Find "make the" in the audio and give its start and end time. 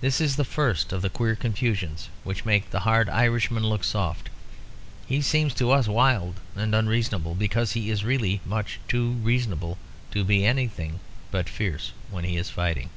2.44-2.78